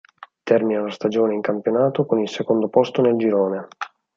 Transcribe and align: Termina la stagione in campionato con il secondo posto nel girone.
Termina 0.43 0.81
la 0.81 0.89
stagione 0.89 1.35
in 1.35 1.41
campionato 1.41 2.07
con 2.07 2.17
il 2.17 2.27
secondo 2.27 2.69
posto 2.69 3.03
nel 3.03 3.17
girone. 3.17 3.67